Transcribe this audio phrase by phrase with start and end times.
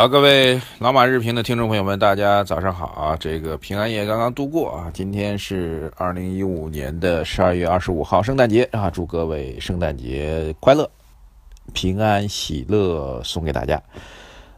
[0.00, 3.14] 好，各位老马日评的听众朋友们，大家早上好啊！
[3.20, 8.88] 这个平安夜刚刚度过啊，今天是二零一五年的十二月二十五号，圣诞节啊！
[8.88, 10.90] 祝各位圣诞节快乐，
[11.74, 13.78] 平安喜乐送给大家。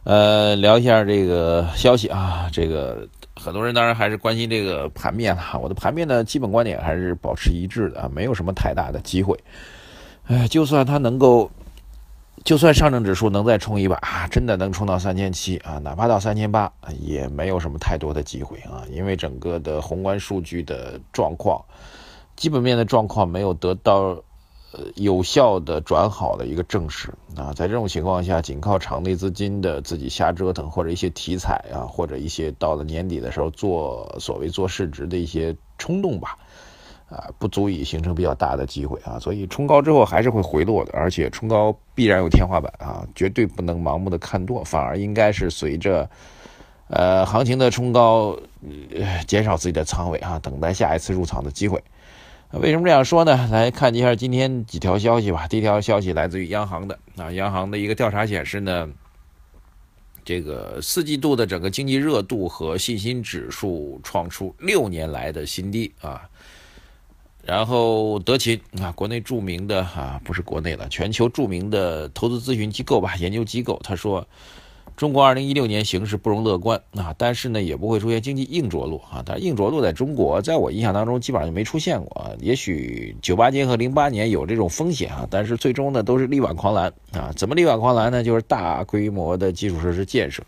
[0.05, 5.59] 呃，聊一下这个消息啊，这个很多人当然还是关心这个盘面了。
[5.61, 9.37] 我的盘面的基本观点还是保持一致的啊，没有什么太大的机会。
[10.23, 11.51] 哎，就算它能够。
[12.43, 21.63] 就算上证指数能再冲一把啊，真的能冲到三千七啊，哪怕到三千八，也没有什么太多的机会啊，因为整个的宏观数据的状况，
[22.35, 24.21] 基本面的状况没有得到
[24.73, 36.37] 呃有效的转好的一个证实啊，在这种情况下，仅靠场内资金的自己瞎折腾，或者一些题材啊，或者一些到了年底的时候做所谓做市值的一些冲动吧。
[37.13, 46.09] 啊，不足以形成比较大的机会啊，所以冲高之后还是会回落的，而且冲高必然有天花板啊，绝对不能盲目的看多，反而应该是随着，
[46.87, 48.35] 呃，行情的冲高，
[48.95, 51.83] 呃减少自己的仓位啊，等待下一次入场的机会。
[52.53, 53.47] 为什么这样说呢？
[53.51, 55.47] 来看一下今天几条消息吧。
[55.47, 58.89] 第一条消息来自于央行的啊，央行的一个调查显示呢，
[60.25, 66.27] 这个四季度的整个经济热度和信心指数创出六年来的新低啊。
[67.45, 74.25] 然后德勤啊，国内著名的啊，不是国内了，全球著名的投资咨询机构吧，研究机构，他说，
[74.95, 79.21] 中国二零一六年形势不容乐观啊，但是呢，也不会出现经济硬着陆啊。
[79.25, 82.35] 但硬着陆在中国，在我印象当中基本上就没出现过。
[82.39, 87.33] 也许九八年和零八年有这种风险啊，但是最终呢，都是力挽狂澜啊。
[87.35, 88.23] 怎么力挽狂澜呢？
[88.23, 90.41] 就是大规模的基础设施建设。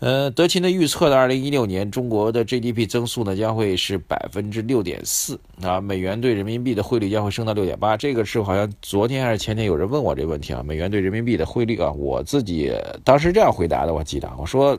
[0.00, 7.96] 呃，德勤的预测的二零一六年中国的 GDP 增速呢将会是百分之六点四啊，美元对人民币的汇率将会升到六点八。
[7.96, 12.72] 这个是好像昨天还是前天有人问我这个问题啊，美元对人民币的汇率啊，我自己
[13.02, 14.78] 当时这样回答的，我记得我说，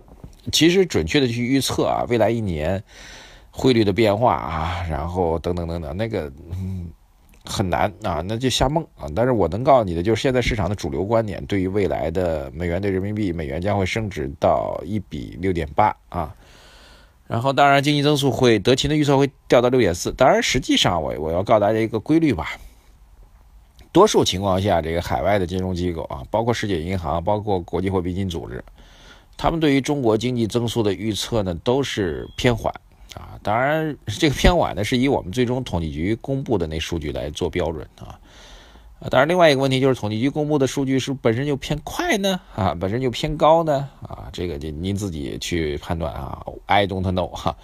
[0.53, 2.81] 其实准确的去预测啊，未来一年
[3.51, 6.78] 汇率的变化啊，然后等等等等，那个嗯。
[7.49, 9.09] 很难啊，那就瞎蒙啊！
[9.15, 16.35] 但是我能告诉你的，就是现在市场的主流观点，对于未来的美元对人民币，美元将会升值到一比六点八啊。
[17.25, 20.11] 然后，当然经济增速会，德勤的预测会掉到六点四。
[20.11, 22.51] 当然，实际上我我要告诉大家一个规律吧，
[23.91, 28.63] 多数情况下，这个海外的金融机构啊，包括世界银行，包括国际货币基金组织，
[29.37, 32.73] 他们对于中国经济增速的预测呢，都是偏缓。
[33.15, 38.19] 啊，当然，这个偏晚呢，是以我们最终统计局公布的那数据来做标准啊。
[38.99, 47.55] 啊，当然，另外一个问题就是统计局公布的数据是本身就偏快呢，啊，本身就偏高呢，啊，这个就您自己去判断啊，I don't know 哈。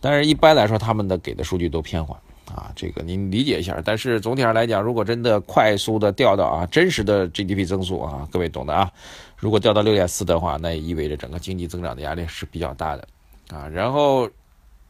[0.00, 2.16] 但是一般来说，他们的给的数据都偏缓
[2.54, 3.80] 啊，这个您理解一下。
[3.84, 8.92] 但是总体上来讲，如果真的快速的掉到啊真实的 GDP 增速啊，各位懂的啊，
[9.36, 13.08] 如果掉到六点四的话，那也意味着整个经济增长的压力是比较大的
[13.50, 13.66] 啊。
[13.66, 14.28] 然后。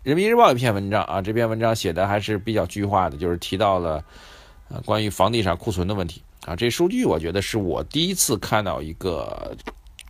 [0.07, 4.05] 人民日报一篇文章啊，这篇文章写的还是比较具化的，就是提到了
[4.69, 6.55] 呃关于房地产库存的问题啊。
[6.55, 9.57] 这数据我觉得是我第一次看到一个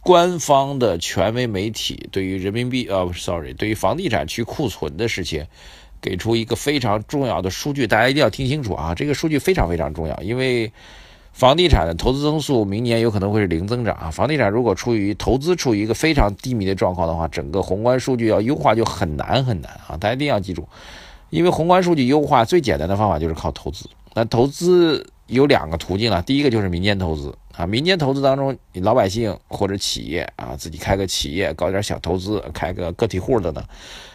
[0.03, 5.47] 官方的权威媒体对于人民币呃，sorry，对于房地产去库存的事情，
[6.03, 10.71] 给出一个非常重要的数据，大家一定要听清楚啊，这个数据非常非常重要，因为。
[11.37, 14.11] 房地产的投资增速明年有可能会是零增长啊！
[14.11, 19.99] 房地产如果处于投资处于一个非常低迷的状况的话，整个宏观数据要优化就很难很难啊！
[19.99, 20.67] 大家一定要记住，
[21.29, 23.87] 因为宏观数据优化最简单的方法就是靠投资。
[24.15, 33.63] 那投资有两个途径了，第一个就是民间投资啊，民间投资当中，你老百姓或者企业啊，自己开个企业，搞点小投资，开个个体户的呢，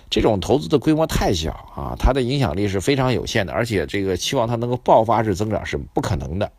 [0.10, 6.52] 这种投资的规模太小啊，它的影响力是非常有限的，而且这个期望它能够爆发式增长是不可能的。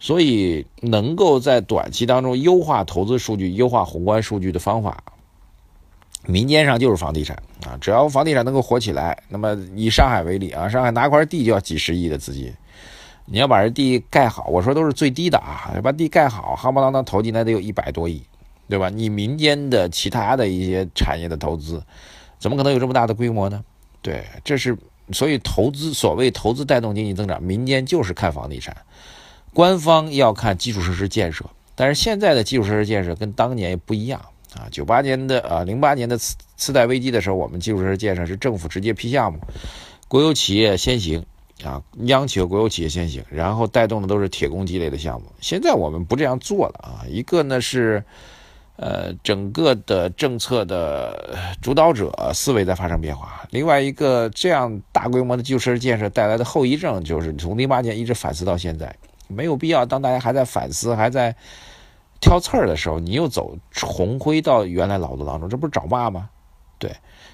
[0.00, 5.02] 所以，能够在短期当中优化投资数据、优化宏观数据的方法，
[6.24, 7.36] 民间上就是房地产
[7.66, 7.76] 啊。
[7.80, 12.52] 只要房地产能够火起来，那么以上海为例啊，上海拿块地就要几十亿的资金，
[13.24, 18.22] 你要把这地盖好，我说都是最低的啊，把地盖好，夯不啷当投进来得有一百多亿，
[18.68, 18.88] 对吧？
[18.88, 21.82] 你民间的其他的一些产业的投资，
[22.38, 23.64] 怎么可能有这么大的规模呢？
[24.00, 24.78] 对，这是
[25.10, 28.76] 所以投资所谓投资带动经济增长，民间就是看房地产。
[29.52, 34.20] 官方要看基础设施建设，但是现在的基础设施建设跟当年也不一样
[34.54, 34.68] 啊。
[34.70, 39.38] 九八年的啊，零八年的次次贷危机的时候，我们基础设施建设是政府直接批项目，
[40.06, 41.24] 国有企业先行
[41.64, 45.26] 啊，央企和国有企业先行，然后带动的都是铁公鸡类的项目。
[45.40, 48.04] 现在我们不这样做了啊，一个呢是，
[48.76, 58.94] 呃，整个的政策的主导者思维在发生变化，另外一个这样大规模的基础设施建设带来的后遗症就是从零八年一直反思到现在，
[59.28, 61.34] 没有必要当大家还在反思还在
[62.20, 66.28] 挑刺儿的时候，你又走重回到原来老路当中，这不是找骂吗？
[66.78, 66.90] 对。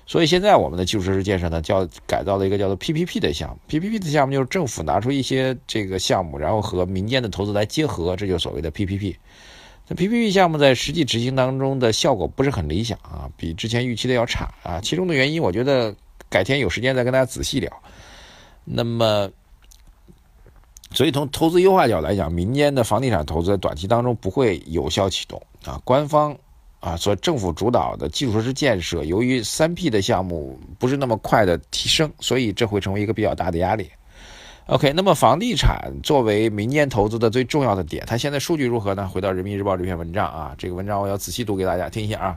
[0.07, 3.57] 所以现在我们的基础设施建设呢，叫改造了一个叫做 PPP 的项目。
[3.69, 9.17] PPP 的项目就是政府拿出一些这个项目，然后和民间的投资来结合，这就所谓的 PPP。
[9.89, 14.81] 那 PPP 项目在实际执行当中的效果不是很理想啊，比之前预期的要差啊。
[14.83, 15.95] 其中的原因，我觉得
[16.29, 17.71] 改天有时间再跟大家仔细聊。
[18.67, 19.31] 那么，
[20.95, 26.35] 所以从投资优化角度来讲，民间的房地产投资在短期当中不会有效启动啊，官方。
[26.81, 33.89] 啊，所政府主导的基础设施建设，由于三 P 的项目不是那么快的提升，所以这会成为一个比较大的压力。
[34.67, 39.09] OK，那么房地产作为民间投资的最重要的点，它现在数据如何呢？
[39.09, 42.37] 回到人民日报这篇文章啊，这个文章我要仔细读给大家听一下啊。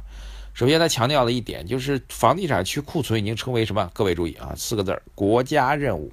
[0.53, 3.91] 首先，它强调了一点，就是房地产去库存已经成为什么？
[3.93, 6.09] 各位注意啊，四个字儿：国家任务。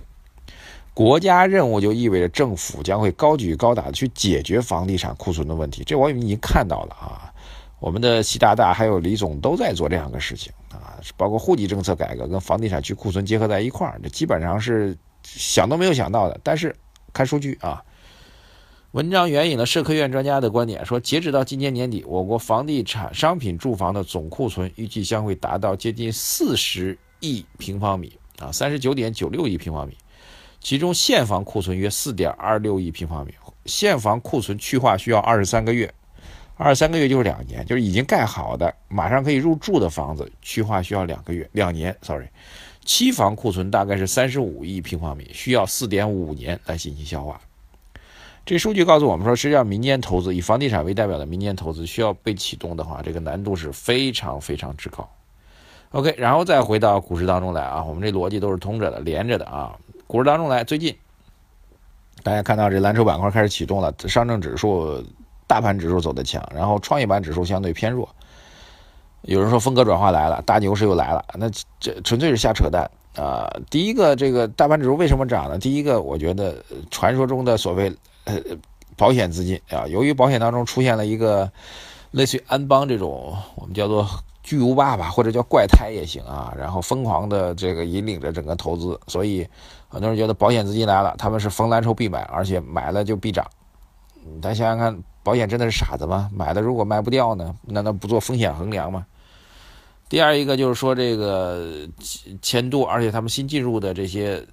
[0.94, 7.30] 国家任务就意味着政府将会高举高打的去解决房地产库存的问题，这我已经看到了啊。
[7.80, 16.40] 我们的习大大还有李总都在做这样的事情啊，包括户籍政策改革跟房地产去库存结合在一块儿，这基本上是想都没有想到的。
[16.42, 16.74] 但是
[17.12, 17.84] 看数据啊，
[18.92, 29.94] 文章援引了社科院专家的观点，说截止到今年年底，我国房地产商品住房的总库存预计将会达到接近四十亿平方米啊，三十九点九六亿平方米，
[30.64, 33.34] 其中现房库存约四点二六亿平方米，
[33.66, 35.92] 现房库存去化需要二十三个月。
[36.56, 41.94] 二十三个月就是两年，就是已经盖好的、马上可以入住的房子，去化需要两个月、两年。
[42.00, 42.28] Sorry，
[42.82, 47.38] 期房库存大概是三十五亿平方米，需要四点五年来进行消化。
[48.46, 55.06] 这数据告诉我们说，实际上民间投资以房地产为代表的民间投资需要被启动的话，这个难度是非常非常之高。
[55.90, 59.76] OK，然后再回到股市当中来啊，我们这逻辑都是通着的、连着的啊。
[60.06, 60.96] 股市当中来，最近
[62.22, 65.04] 大家看到这蓝筹板块开始启动了，上证指数。
[65.46, 68.08] 大盘指数走的强，然后创业板指数相对偏弱。
[69.22, 73.46] 有人说风格转化来了，大牛市又来了，那这纯粹是瞎扯淡啊！
[73.68, 75.58] 第一个，这个大盘指数为什么涨呢？
[75.58, 76.56] 第一个，我觉得
[76.90, 78.34] 传说中的所谓呃
[78.96, 81.48] 保险资金啊，由于保险当中出现了一个
[82.10, 84.08] 类似于安邦这种我们叫做
[84.44, 89.44] 巨无霸吧，或者叫怪胎也行啊，然后疯狂的这个引领着整个投资，所以
[89.88, 93.44] 很多人觉得保险资金来了，他们是逢蓝筹必买，而且买了就必涨。
[94.40, 94.96] 咱想想看。
[95.24, 96.28] 保险真的是傻子吗？
[96.34, 97.56] 买了如果卖不掉呢？
[97.62, 99.06] 难道不做风险衡量吗？
[100.06, 101.88] 第二一个就是说这个
[102.42, 104.46] 钱多，而且他们新进入的这些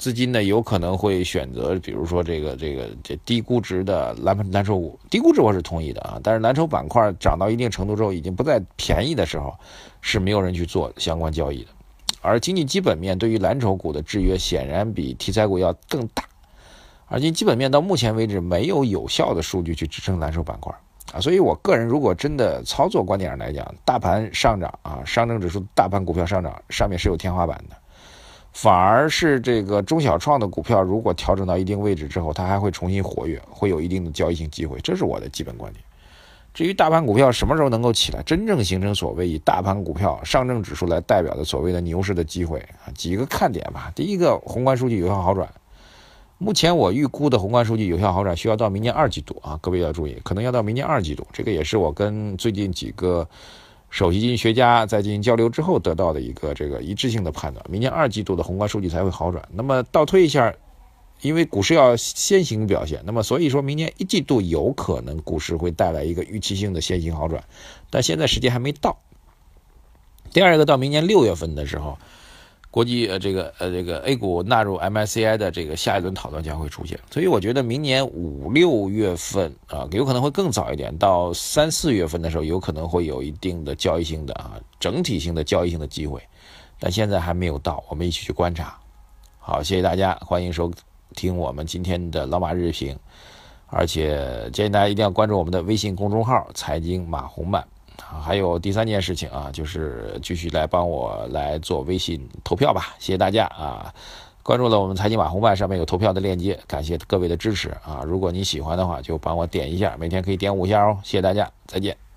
[0.00, 4.98] 资金呢，有可能会选择，比如说这个这个这低估值的蓝蓝筹股。
[5.10, 9.54] 低估值我是同意的啊，但是蓝筹板块涨到一定程度之后，已经不再便宜的时候，
[10.00, 11.68] 是没有人去做相关交易的。
[12.22, 16.24] 而经济基本面对于蓝筹股的制约，显然比题材股要更大。
[17.06, 20.74] 而今基本面到目前为止没有有效的数据去支撑蓝筹板块
[21.12, 27.76] 啊，所以我个人如果真的操作观点上来讲，大盘上涨啊，上证指数大盘股票上涨上面是有天花板的，
[28.52, 35.84] 反而是这个中小创的股票如果调整到一定位置之后，它还会重新活跃，会有一定的交易性机会，这是我的基本观点。
[36.52, 43.92] 至于大盘股票什么时候能够起来，真正形成所谓以大盘股票上证指数来代表的所谓的牛市的机会啊，几个看点吧。
[43.94, 45.48] 第一个，宏观数据有效好转。
[46.38, 51.24] 目前我预估的宏观数据有效好转需要到明年二季度啊，各位要注意，可能要到明年二季度。
[51.32, 53.28] 这个也是我跟最近几个
[53.90, 57.64] 首席经济学家在进行交流之后得到的一个这个一致性的判断。
[57.68, 59.46] 明年二季度的宏观数据才会好转。
[59.52, 60.54] 那么倒推一下，
[61.20, 67.44] 因为股市要先行表现，那么所以说明年一季度有可能股市会带来一个预期性的先行好转，
[67.90, 68.98] 但现在时间还没到。
[70.32, 71.98] 第二个到明年六月份的时候。
[72.70, 86.22] 国际呃，这个呃，这个 A 股纳入 MSCI 的这个下一轮讨论将会出现，所以我觉得明年五六月份啊，有可能会更早一点，到三四月份的时候，有可能会有一定的交易性的啊，整体性的交易性的机会，
[86.78, 88.78] 但现在还没有到，我们一起去观察。
[89.40, 90.70] 好，谢谢大家，欢迎收
[91.16, 92.96] 听我们今天的老马日评，
[93.66, 97.66] 而且建议大家一定要关注我们的微信公众号“财经马红漫”。
[98.22, 103.92] 还有第三件事情啊，就是继续来帮我来做微信投票吧，谢谢大家啊！
[104.42, 108.02] 关注了我们财经网红办，上面有投票的链接，感谢各位的支持啊！
[108.04, 112.09] 如果你喜欢的话，就帮我点一下，每天可以点五下哦，谢谢大家，再见。